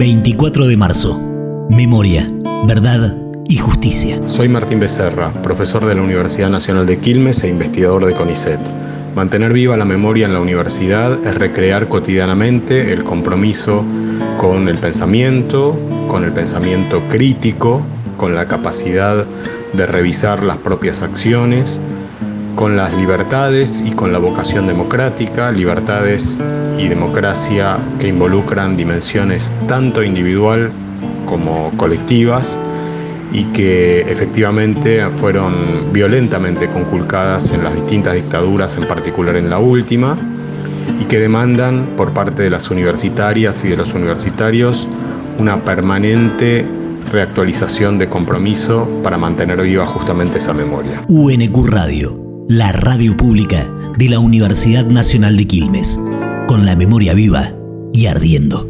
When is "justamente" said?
49.86-50.38